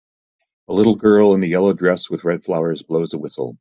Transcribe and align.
A 0.67 0.73
little 0.73 0.95
girl 0.95 1.35
in 1.35 1.43
a 1.43 1.45
yellow 1.45 1.73
dress 1.73 2.09
with 2.09 2.23
red 2.23 2.43
flowers 2.43 2.81
blows 2.81 3.13
a 3.13 3.19
whistle. 3.19 3.59